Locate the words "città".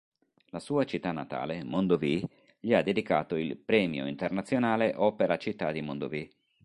0.83-1.11